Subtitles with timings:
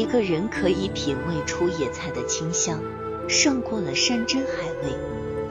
[0.00, 2.80] 一个人可以品味出野菜的清香
[3.28, 4.96] 胜过了山珍海味，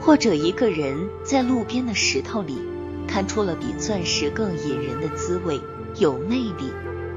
[0.00, 2.58] 或者一个人在路边的石头里
[3.06, 5.60] 看出了比钻石更引人的滋味，
[5.98, 6.72] 有魅力；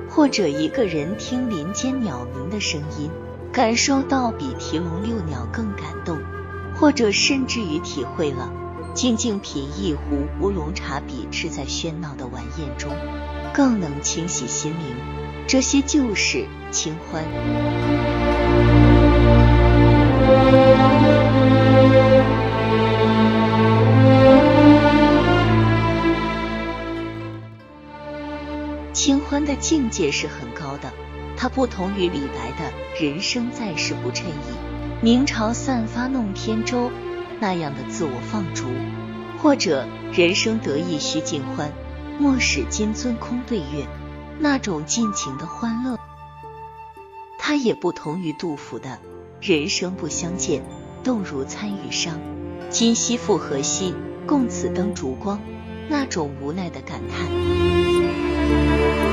[0.08, 3.10] 或者一个人听林间鸟鸣的声音，
[3.52, 6.18] 感受到比提笼遛鸟更感动；
[6.76, 8.54] 或者甚至于体会了
[8.94, 12.92] 静静品一壶乌龙茶比吃在喧闹的晚宴中
[13.56, 15.33] 更能清洗心灵。
[15.54, 17.24] 这些就是清欢。
[28.94, 30.92] 清欢的境界是很高的，
[31.38, 36.90] 它不同于李白的“人生在世不称意，明朝散发弄扁舟”
[37.40, 38.66] 那样的自我放逐，
[39.38, 41.72] 或者“人生得意须尽欢，
[42.18, 43.86] 莫使金樽空对月”
[44.44, 45.98] 那种尽情的欢乐。
[47.40, 49.00] 他也不同于杜甫的
[49.40, 50.62] “人生不相见，
[51.02, 52.20] 动如参与商，
[52.70, 53.96] 今夕复何夕，
[54.28, 55.40] 共此灯烛光”
[55.88, 59.13] 那种无奈的感叹。